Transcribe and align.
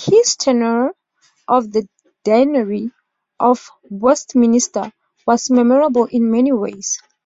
His 0.00 0.36
tenure 0.36 0.92
of 1.48 1.72
the 1.72 1.88
deanery 2.22 2.92
of 3.40 3.72
Westminster 3.90 4.92
was 5.26 5.50
memorable 5.50 6.04
in 6.04 6.30
many 6.30 6.52
ways. 6.52 7.00